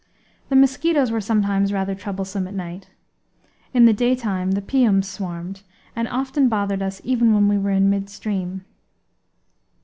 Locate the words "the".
0.49-0.55, 3.85-3.93, 4.53-4.61